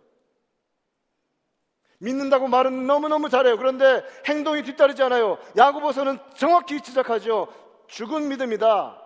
[1.98, 3.56] 믿는다고 말은 너무너무 잘해요.
[3.56, 5.38] 그런데 행동이 뒤따르지 않아요.
[5.56, 7.48] 야고보서는 정확히 지적하죠.
[7.86, 9.02] 죽은 믿음이다.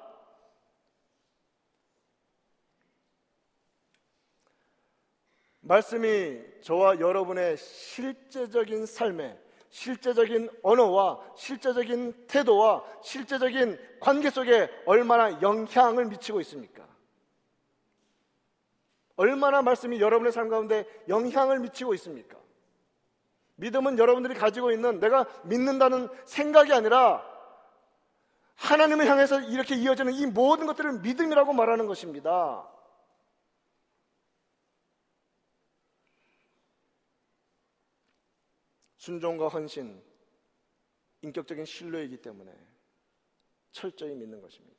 [5.60, 9.38] 말씀이 저와 여러분의 실제적인 삶에
[9.70, 16.86] 실제적인 언어와 실제적인 태도와 실제적인 관계 속에 얼마나 영향을 미치고 있습니까?
[19.16, 22.38] 얼마나 말씀이 여러분의 삶 가운데 영향을 미치고 있습니까?
[23.56, 27.22] 믿음은 여러분들이 가지고 있는 내가 믿는다는 생각이 아니라
[28.56, 32.66] 하나님을 향해서 이렇게 이어지는 이 모든 것들을 믿음이라고 말하는 것입니다.
[39.00, 39.98] 순종과 헌신,
[41.22, 42.52] 인격적인 신뢰이기 때문에
[43.72, 44.78] 철저히 믿는 것입니다.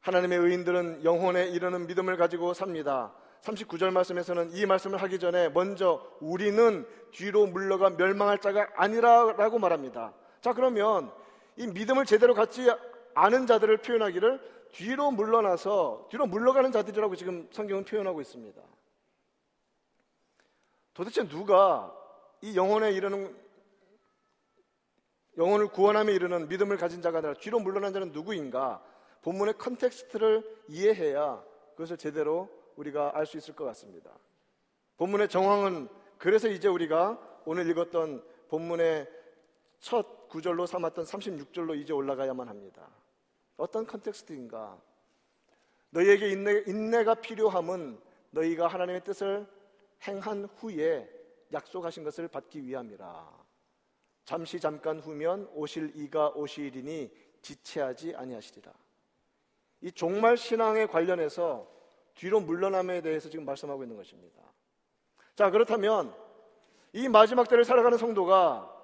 [0.00, 3.14] 하나님의 의인들은 영혼에 이르는 믿음을 가지고 삽니다.
[3.42, 10.14] 39절 말씀에서는 이 말씀을 하기 전에 먼저 우리는 뒤로 물러가 멸망할 자가 아니라라고 말합니다.
[10.40, 11.12] 자, 그러면
[11.56, 12.70] 이 믿음을 제대로 갖지
[13.14, 18.62] 않은 자들을 표현하기를 뒤로 물러나서 뒤로 물러가는 자들이라고 지금 성경은 표현하고 있습니다.
[21.00, 21.96] 도대체 누가
[22.42, 23.34] 이 영혼에 이르는
[25.38, 28.84] 영혼을 구원함에 이르는 믿음을 가진 자가 아니라 뒤로 물러난 자는 누구인가?
[29.22, 34.10] 본문의 context를 이해해야 그것을 제대로 우리가 알 수 있을 것 같습니다.
[34.98, 39.08] 본문의 정황은 그래서 이제 우리가 오늘 읽었던 본문의
[39.78, 42.86] 첫 구절로 삼았던 36절로 이제 올라가야만 합니다.
[43.56, 44.78] 어떤 context인가?
[45.92, 47.98] 너희에게 인내, 인내가 필요함은
[48.32, 49.48] 너희가 하나님의 뜻을
[50.06, 51.08] 행한 후에
[51.52, 53.40] 약속하신 것을 받기 위함이라.
[54.24, 57.10] 잠시 잠깐 후면 오실 이가 오시리니
[57.42, 58.72] 지체하지 아니하시리라.
[59.82, 61.68] 이 종말 신앙에 관련해서
[62.14, 64.42] 뒤로 물러남에 대해서 지금 말씀하고 있는 것입니다.
[65.34, 66.14] 자, 그렇다면
[66.92, 68.76] 이 마지막 때를 살아가는 성도가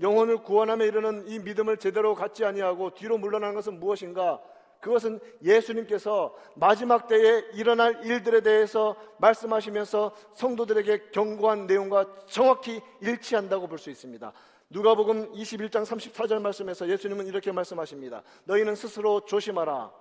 [0.00, 4.42] 영혼을 구원함에 이르는 이 믿음을 제대로 갖지 아니하고 뒤로 물러나는 것은 무엇인가?
[4.82, 13.90] 그것은 예수님께서 마지막 때에 일어날 일들에 대해서 말씀하시면서 성도들에게 경고한 내용과 정확히 일치한다고 볼 수
[13.90, 14.32] 있습니다.
[14.70, 18.22] 누가복음 21장 34절 말씀에서 예수님은 이렇게 말씀하십니다.
[18.44, 19.92] 너희는 스스로 조심하라.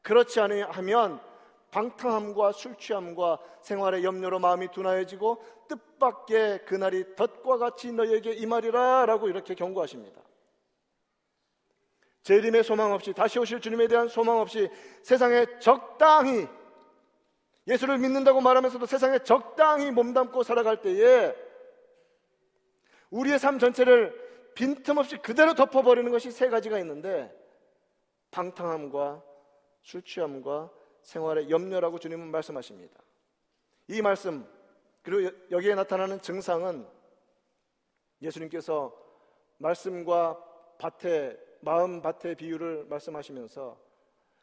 [0.00, 1.20] 그렇지 않으면
[1.70, 9.54] 방탕함과 술 취함과 생활의 염려로 마음이 둔하여지고 뜻밖의 그날이 덫과 같이 너희에게 임하리라 라고 이렇게
[9.54, 10.18] 경고하십니다.
[12.24, 14.68] 재림의 소망 없이 다시 오실 주님에 대한 소망 없이
[15.02, 16.48] 세상에 적당히
[17.66, 21.34] 예수를 믿는다고 말하면서도 세상에 적당히 몸담고 살아갈 때에
[23.10, 27.32] 우리의 삶 전체를 빈틈없이 그대로 덮어버리는 것이 세 가지가 있는데
[28.30, 29.22] 방탕함과
[29.82, 30.70] 술 취함과
[31.02, 32.98] 생활의 염려라고 주님은 말씀하십니다.
[33.88, 34.48] 이 말씀
[35.02, 36.86] 그리고 여기에 나타나는 증상은
[38.22, 38.96] 예수님께서
[39.58, 40.42] 말씀과
[40.78, 43.78] 밭의 마음 밭의 비유를 말씀하시면서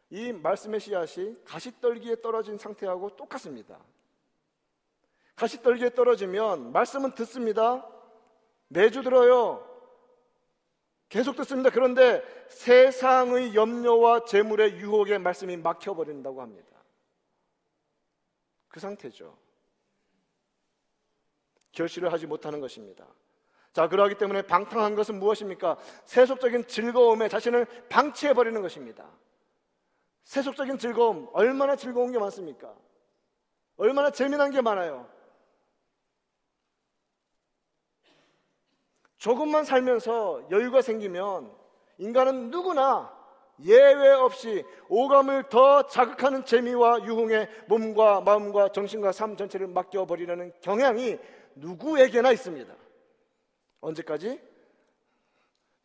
[0.09, 3.79] 이 말씀의 씨앗이 가시떨기에 떨어진 상태하고 똑같습니다.
[5.35, 7.87] 가시떨기에 떨어지면 말씀은 듣습니다.
[8.67, 9.67] 매주 들어요.
[11.07, 11.69] 계속 듣습니다.
[11.69, 16.71] 그런데 세상의 염려와 재물의 유혹에 말씀이 막혀버린다고 합니다.
[18.67, 19.37] 그 상태죠.
[21.71, 23.07] 결실을 하지 못하는 것입니다.
[23.73, 25.77] 자, 그러하기 때문에 방탕한 것은 무엇입니까?
[26.05, 29.05] 세속적인 즐거움에 자신을 방치해버리는 것입니다.
[30.23, 32.73] 세속적인 즐거움, 얼마나 즐거운 게 많습니까?
[33.77, 35.09] 얼마나 재미난 게 많아요.
[39.17, 41.55] 조금만 살면서 여유가 생기면
[41.97, 43.15] 인간은 누구나
[43.63, 51.19] 예외 없이 오감을 더 자극하는 재미와 유흥에 몸과 마음과 정신과 삶 전체를 맡겨버리려는 경향이
[51.55, 52.80] 누구에게나 있습니다.
[53.81, 54.41] 언제까지?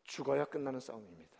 [0.04, 1.36] 죽어야 끝나는 싸움입니다.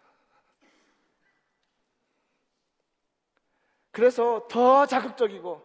[3.93, 5.63] 그래서 더 자극적이고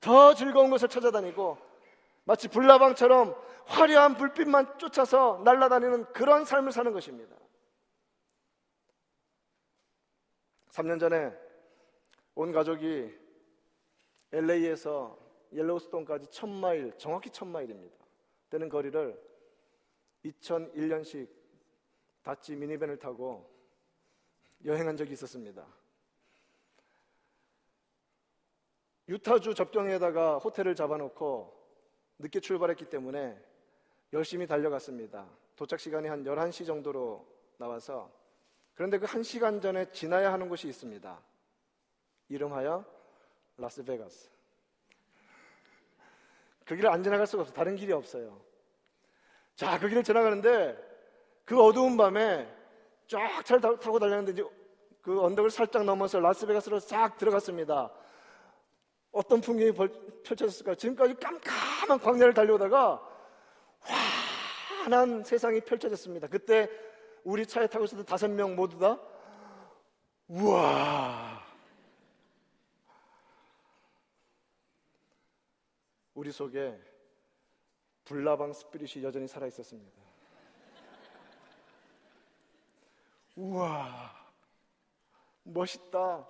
[0.00, 1.58] 더 즐거운 것을 찾아다니고
[2.24, 3.34] 마치 불나방처럼
[3.66, 7.34] 화려한 불빛만 쫓아서 날아다니는 그런 삶을 사는 것입니다.
[10.70, 11.32] 3년 전에
[12.34, 13.12] 온 가족이
[14.32, 15.18] LA에서
[15.52, 17.96] 옐로우스톤까지 천마일, 정확히 천마일입니다.
[18.50, 19.20] 되는 거리를
[20.24, 21.28] 2001년씩
[22.22, 23.50] 다치 미니밴을 타고
[24.64, 25.66] 여행한 적이 있었습니다.
[29.08, 31.52] 유타주 접경에다가 호텔을 잡아놓고
[32.18, 33.38] 늦게 출발했기 때문에
[34.12, 35.28] 열심히 달려갔습니다.
[35.56, 37.26] 도착 시간이 한 11시 정도로
[37.58, 38.10] 나와서
[38.74, 41.22] 그런데 그 1시간 전에 지나야 하는 곳이 있습니다.
[42.28, 42.84] 이름하여
[43.58, 44.30] 라스베가스.
[46.64, 47.54] 그 길을 안 지나갈 수가 없어요.
[47.54, 48.40] 다른 길이 없어요.
[49.56, 50.76] 자, 그 길을 지나가는데
[51.44, 52.52] 그 어두운 밤에
[53.06, 54.44] 쫙 차를 타고 달렸는데 이제
[55.00, 57.92] 그 언덕을 살짝 넘어서 라스베가스로 싹 들어갔습니다.
[59.12, 59.72] 어떤 풍경이
[60.24, 60.74] 펼쳐졌을까?
[60.74, 63.00] 지금까지 깜깜한 광야를 달려오다가
[63.80, 66.26] 환한 세상이 펼쳐졌습니다.
[66.26, 66.68] 그때
[67.22, 68.98] 우리 차에 타고 있었던 다섯 명 모두 다
[70.26, 71.42] 우와
[76.14, 76.93] 우리 속에
[78.04, 80.02] 불나방 스피릿이 여전히 살아 있었습니다.
[83.36, 84.12] 우와
[85.42, 86.28] 멋있다.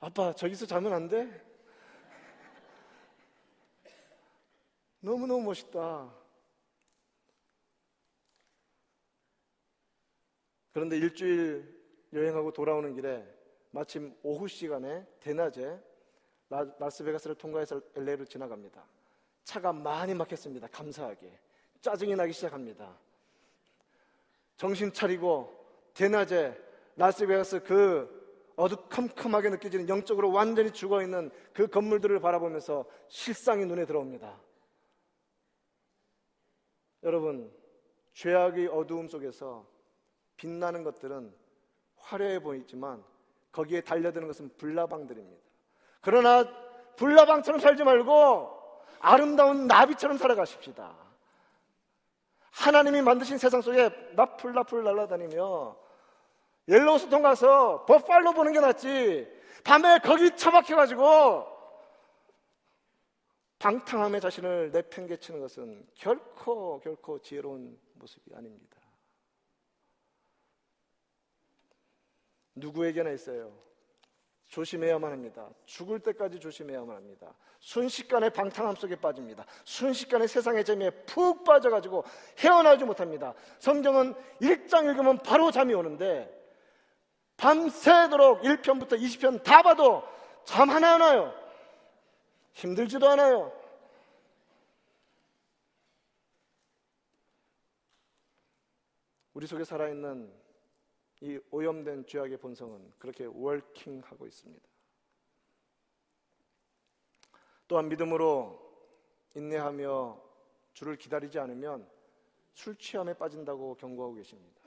[0.00, 1.52] 아빠 저기서 자면 안 돼?
[5.00, 6.12] 너무너무 멋있다.
[10.72, 13.24] 그런데 일주일 여행하고 돌아오는 길에
[13.70, 15.80] 마침 오후 시간에 대낮에
[16.48, 18.84] 라스베가스를 통과해서 LA로 지나갑니다.
[19.44, 20.68] 차가 많이 막혔습니다.
[20.68, 21.38] 감사하게.
[21.80, 22.96] 짜증이 나기 시작합니다.
[24.56, 25.52] 정신 차리고
[25.94, 26.56] 대낮에
[26.96, 28.22] 라스베가스 그
[28.56, 34.40] 어두컴컴하게 느껴지는 영적으로 완전히 죽어 있는 그 건물들을 바라보면서 실상이 눈에 들어옵니다.
[37.02, 37.52] 여러분,
[38.12, 39.66] 죄악의 어두움 속에서
[40.36, 41.34] 빛나는 것들은
[41.96, 43.02] 화려해 보이지만
[43.50, 45.42] 거기에 달려드는 것은 불나방들입니다.
[46.00, 46.44] 그러나
[46.96, 48.61] 불나방처럼 살지 말고
[49.02, 50.96] 아름다운 나비처럼 살아가십시다.
[52.52, 55.76] 하나님이 만드신 세상 속에 나풀나풀 날아다니며
[56.68, 59.28] 옐로우스톤 가서 버팔로 보는 게 낫지.
[59.64, 61.46] 밤에 거기 처박혀가지고
[63.58, 68.76] 방탕함의 자신을 내팽개치는 것은 결코 결코 지혜로운 모습이 아닙니다.
[72.54, 73.52] 누구에게나 있어요.
[74.52, 75.48] 조심해야만 합니다.
[75.64, 77.34] 죽을 때까지 조심해야만 합니다.
[77.58, 79.46] 순식간에 방탕함 속에 빠집니다.
[79.64, 82.04] 순식간에 세상의 재미에 푹 빠져가지고
[82.38, 83.32] 헤어나오지 못합니다.
[83.60, 86.30] 성경은 1장 읽으면 바로 잠이 오는데
[87.38, 90.04] 밤새도록 1편부터 20편 다 봐도
[90.44, 91.34] 잠 하나 안 와요.
[92.52, 93.50] 힘들지도 않아요.
[99.32, 100.41] 우리 속에 살아있는
[101.22, 104.68] 이 오염된 죄악의 본성은 그렇게 월킹하고 있습니다.
[107.68, 108.60] 또한 믿음으로
[109.36, 110.20] 인내하며
[110.72, 111.88] 주를 기다리지 않으면
[112.54, 114.60] 술 취함에 빠진다고 경고하고 계십니다.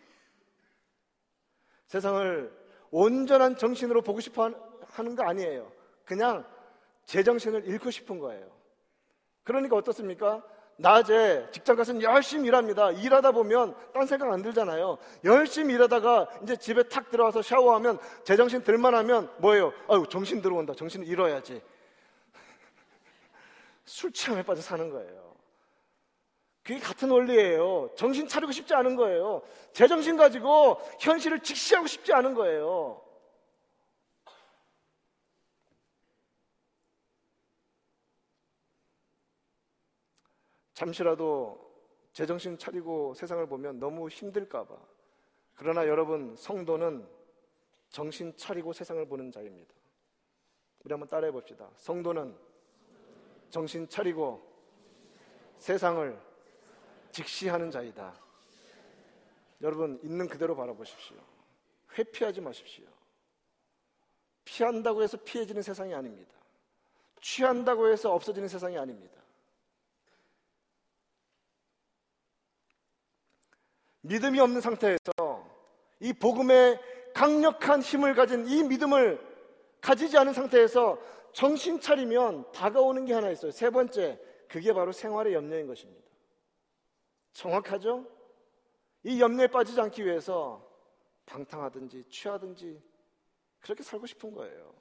[1.88, 4.50] 세상을 온전한 정신으로 보고 싶어
[4.88, 5.70] 하는 거 아니에요.
[6.06, 6.50] 그냥
[7.04, 8.50] 제정신을 잃고 싶은 거예요.
[9.44, 10.42] 그러니까 어떻습니까?
[10.78, 12.92] 낮에 직장 가서 열심히 일합니다.
[12.92, 14.98] 일하다 보면 딴 생각 안 들잖아요.
[15.24, 19.74] 열심히 일하다가 이제 집에 탁 들어와서 샤워하면 제정신 들만하면 뭐예요?
[19.88, 20.74] 아유 정신 들어온다.
[20.74, 21.62] 정신을 잃어야지.
[23.86, 25.36] 술 취함에 빠져 사는 거예요.
[26.64, 27.92] 그게 같은 원리예요.
[27.96, 29.44] 정신 차리고 싶지 않은 거예요.
[29.72, 33.05] 제정신 가지고 현실을 직시하고 싶지 않은 거예요.
[40.76, 41.74] 잠시라도
[42.12, 44.78] 제정신 차리고 세상을 보면 너무 힘들까봐.
[45.56, 47.08] 그러나 여러분, 성도는
[47.90, 49.74] 정신 차리고 세상을 보는 자입니다.
[50.84, 51.70] 우리 한번 따라해 봅시다.
[51.78, 52.38] 성도는
[53.50, 54.46] 정신 차리고
[55.60, 56.20] 세상을
[57.12, 58.14] 직시하는 자이다.
[59.62, 61.18] 여러분, 있는 그대로 바라보십시오.
[61.98, 62.86] 회피하지 마십시오.
[64.44, 66.34] 피한다고 해서 피해지는 세상이 아닙니다.
[67.22, 69.25] 취한다고 해서 없어지는 세상이 아닙니다.
[74.06, 75.02] 믿음이 없는 상태에서
[76.00, 76.80] 이 복음의
[77.14, 79.20] 강력한 힘을 가진 이 믿음을
[79.82, 81.00] 가지지 않은 상태에서
[81.34, 83.52] 정신 차리면 다가오는 게 하나 있어요.
[83.52, 86.06] 세 번째, 그게 바로 생활의 염려인 것입니다.
[87.34, 88.06] 정확하죠?
[89.04, 90.66] 이 염려에 빠지지 않기 위해서
[91.26, 92.82] 방탕하든지 취하든지
[93.60, 94.74] 그렇게 살고 싶은 거예요.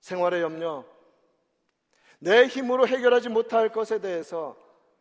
[0.00, 0.84] 생활의 염려,
[2.18, 4.56] 내 힘으로 해결하지 못할 것에 대해서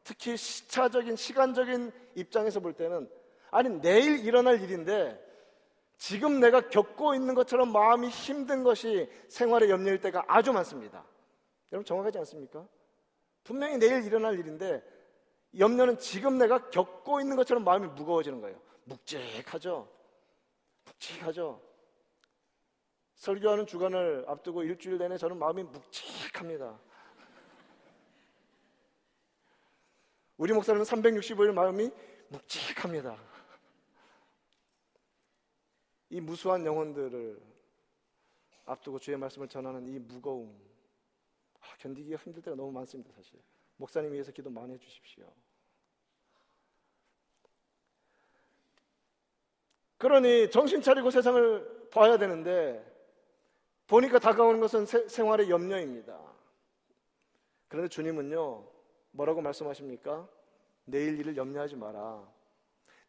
[0.08, 3.10] 특히 시차적인 시간적인 입장에서 볼 때는
[3.52, 5.22] 아니 내일 일어날 일인데
[5.98, 11.04] 지금 내가 겪고 있는 것처럼 마음이 힘든 것이 생활의 염려일 때가 아주 많습니다.
[11.74, 12.66] 여러분 정확하지 않습니까?
[13.44, 14.82] 분명히 내일 일어날 일인데
[15.60, 18.58] 염려는 지금 내가 겪고 있는 것처럼 마음이 무거워지는 거예요.
[18.86, 19.90] 묵직하죠?
[20.86, 21.62] 묵직하죠?
[23.16, 26.80] 설교하는 주간을 앞두고 일주일 내내 저는 마음이 묵직합니다.
[30.38, 31.90] 우리 목사님은 365일 마음이
[32.30, 33.18] 묵직합니다.
[36.10, 37.42] 이 무수한 영혼들을
[38.66, 40.56] 앞두고 주의 말씀을 전하는 이 무거움
[41.60, 43.40] 아, 견디기가 힘들 때가 너무 많습니다 사실.
[43.78, 45.26] 목사님 위해서 기도 많이 해주십시오.
[49.98, 52.86] 그러니 정신 차리고 세상을 봐야 되는데
[53.88, 56.20] 보니까 다가오는 것은 세, 생활의 염려입니다.
[57.68, 58.77] 그런데 주님은요
[59.12, 60.28] 뭐라고 말씀하십니까?
[60.86, 62.38] 내일 일을 염려하지 마라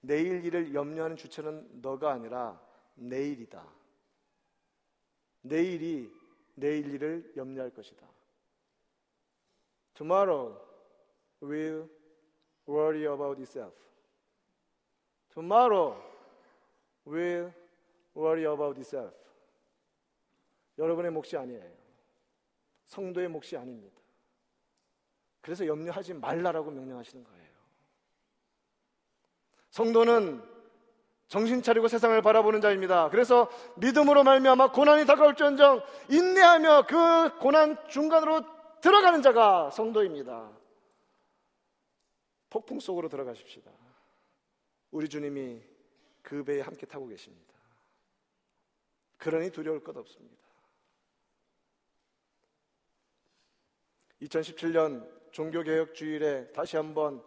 [0.00, 2.60] 내일 일을 염려하는 주체는 너가 아니라
[2.94, 3.66] 내일이다.
[5.42, 6.12] 내일이
[6.54, 8.06] 내일 일을 염려할 것이다.
[9.94, 10.56] Tomorrow
[11.42, 11.88] will
[12.68, 13.74] worry about itself.
[15.30, 15.96] Tomorrow
[17.06, 17.52] will
[18.16, 19.16] worry about itself.
[20.76, 21.76] 여러분의 몫이 아니에요.
[22.86, 24.00] 성도의 몫이 아닙니다.
[25.48, 27.48] 그래서 염려하지 말라라고 명령하시는 거예요.
[29.70, 30.42] 성도는
[31.28, 33.08] 정신 차리고 세상을 바라보는 자입니다.
[33.08, 38.42] 그래서 믿음으로 말미암아 고난이 다가올지언정 인내하며 그 고난 중간으로
[38.82, 40.52] 들어가는 자가 성도입니다.
[42.50, 43.70] 폭풍 속으로 들어가십시다.
[44.90, 45.62] 우리 주님이
[46.20, 47.54] 그 배에 함께 타고 계십니다.
[49.16, 50.36] 그러니 두려울 것 없습니다.
[54.20, 57.22] 2017년 종교개혁 주일에 다시 한번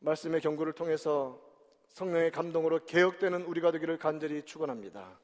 [0.00, 1.40] 말씀의 경고를 통해서
[1.88, 5.18] 성령의 감동으로 개혁되는 우리가 되기를 간절히 축원합니다.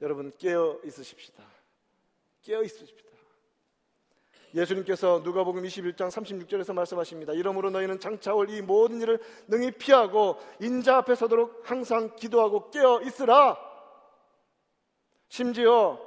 [0.00, 1.42] 여러분 깨어 있으십시다.
[2.42, 3.08] 깨어 있으십시다.
[4.54, 7.34] 예수님께서 누가복음 21장 36절에서 말씀하십니다.
[7.34, 13.02] 이러므로 너희는 장차 올 이 모든 일을 능히 피하고 인자 앞에 서도록 항상 기도하고 깨어
[13.02, 13.58] 있으라.
[15.28, 16.00] 심지어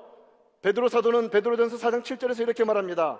[0.64, 3.20] 베드로 사도는 베드로전서 4장 7절에서 이렇게 말합니다.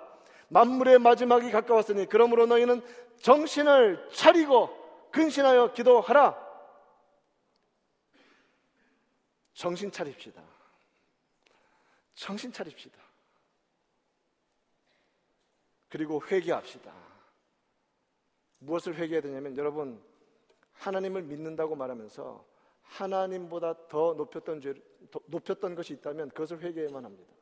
[0.52, 2.82] 만물의 마지막이 가까웠으니 그러므로 너희는
[3.20, 6.52] 정신을 차리고 근신하여 기도하라.
[9.54, 10.42] 정신 차립시다.
[12.14, 12.98] 정신 차립시다.
[15.88, 16.92] 그리고 회개합시다.
[18.58, 20.02] 무엇을 회개해야 되냐면 여러분
[20.74, 22.44] 하나님을 믿는다고 말하면서
[22.82, 24.74] 하나님보다 더 높였던 죄,
[25.10, 27.32] 더 높였던 것이 있다면 그것을 회개해야만 합니다.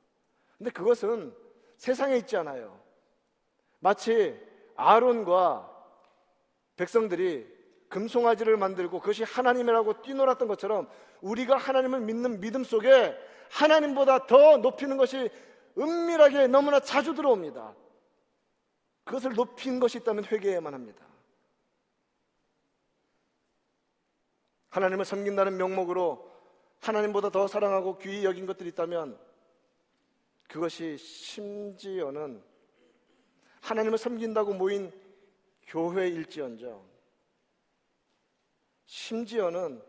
[0.58, 1.34] 근데 그것은
[1.76, 2.89] 세상에 있지 않아요.
[3.80, 4.38] 마치
[4.76, 5.68] 아론과
[6.76, 7.46] 백성들이
[7.88, 10.88] 금송아지를 만들고 그것이 하나님이라고 뛰놀았던 것처럼
[11.20, 13.16] 우리가 하나님을 믿는 믿음 속에
[13.50, 15.28] 하나님보다 더 높이는 것이
[15.76, 17.74] 은밀하게 너무나 자주 들어옵니다.
[19.04, 21.04] 그것을 높인 것이 있다면 회개해야만 합니다.
[24.70, 26.30] 하나님을 섬긴다는 명목으로
[26.80, 29.18] 하나님보다 더 사랑하고 귀히 여긴 것들이 있다면
[30.48, 32.49] 그것이 심지어는
[33.60, 34.92] 하나님을 섬긴다고 모인
[35.66, 36.88] 교회일지언정
[38.86, 39.82] 심지어는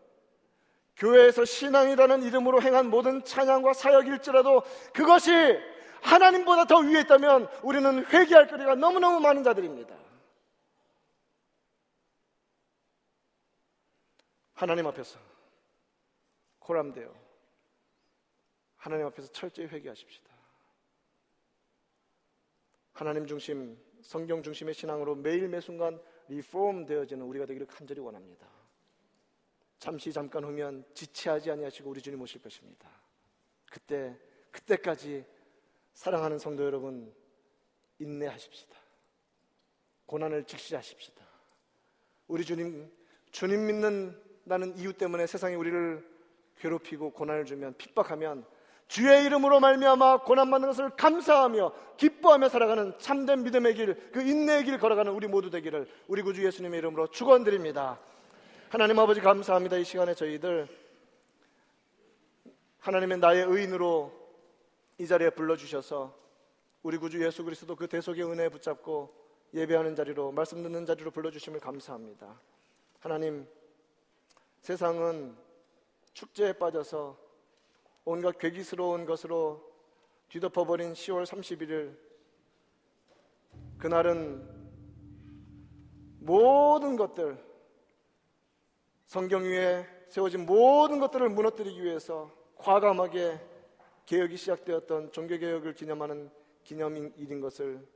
[0.96, 4.62] 교회에서 신앙이라는 이름으로 행한 모든 찬양과 사역일지라도
[4.92, 5.32] 그것이
[6.02, 9.96] 하나님보다 더 위에 있다면 우리는 회개할 거리가 너무너무 많은 자들입니다.
[14.54, 15.18] 하나님 앞에서
[16.60, 17.12] 코람되어
[18.76, 20.30] 하나님 앞에서 철저히 회개하십시다.
[23.02, 28.46] 하나님 중심, 성경 중심의 신앙으로 매일 매 순간 리폼 되어지는 우리가 되기를 간절히 원합니다.
[29.80, 32.88] 잠시 잠깐 후면 지체하지 아니하시고 우리 주님 오실 것입니다.
[33.72, 34.16] 그때
[34.52, 35.24] 그때까지
[35.94, 37.12] 사랑하는 성도 여러분
[37.98, 38.78] 인내하십시다.
[40.06, 41.26] 고난을 직시하십시다.
[42.28, 42.88] 우리 주님
[43.32, 46.08] 주님 믿는다는 이유 때문에 세상이 우리를
[46.58, 48.46] 괴롭히고 고난을 주면 핍박하면
[48.92, 54.78] 주의 이름으로 말미암아 고난 받는 것을 감사하며 기뻐하며 살아가는 참된 믿음의 길, 그 인내의 길
[54.78, 57.98] 걸어가는 우리 모두 되기를 우리 구주 예수님의 이름으로 축원드립니다.
[58.68, 59.78] 하나님 아버지 감사합니다.
[59.78, 60.68] 이 시간에 저희들
[62.80, 64.12] 하나님의 나의 의인으로
[64.98, 66.14] 이 자리에 불러 주셔서
[66.82, 69.10] 우리 구주 예수 그리스도 그 대속의 은혜에 붙잡고
[69.54, 72.38] 예배하는 자리로 말씀 듣는 자리로 불러 주심을 감사합니다.
[73.00, 73.48] 하나님
[74.60, 75.34] 세상은
[76.12, 77.21] 축제에 빠져서
[78.04, 79.70] 온갖 괴기스러운 것으로
[80.28, 81.96] 뒤덮어버린 10월 31일
[83.78, 84.48] 그날은
[86.20, 87.38] 모든 것들
[89.06, 93.40] 성경 위에 세워진 모든 것들을 무너뜨리기 위해서 과감하게
[94.06, 96.30] 개혁이 시작되었던 종교개혁을 기념하는
[96.64, 97.86] 기념일인 것을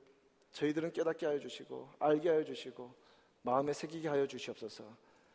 [0.52, 2.94] 저희들은 깨닫게 하여 주시고 알게 하여 주시고
[3.42, 4.84] 마음에 새기게 하여 주시옵소서.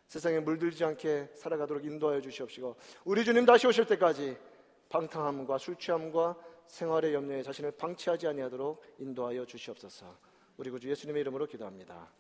[0.08, 4.38] 세상에 물들지 않게 살아가도록 인도하여 주시옵시고 우리 주님 다시 오실 때까지
[4.92, 6.36] 방탕함과 술 취함과
[6.68, 10.16] 생활의 염려에 자신을 방치하지 아니하도록 인도하여 주시옵소서.
[10.58, 12.12] 우리 구주 예수님의 이름으로 기도합니다